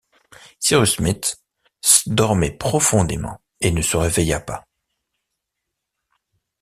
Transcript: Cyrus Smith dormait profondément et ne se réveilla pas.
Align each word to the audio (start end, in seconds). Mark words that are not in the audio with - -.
Cyrus 0.59 0.95
Smith 0.95 1.43
dormait 2.07 2.57
profondément 2.57 3.39
et 3.59 3.69
ne 3.69 3.83
se 3.83 3.97
réveilla 3.97 4.39
pas. 4.39 4.67